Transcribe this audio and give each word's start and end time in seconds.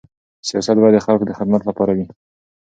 سیاست 0.47 0.77
باید 0.81 0.95
د 0.97 1.03
خلکو 1.05 1.23
د 1.27 1.31
خدمت 1.39 1.61
لپاره 1.69 1.91
وي. 1.97 2.05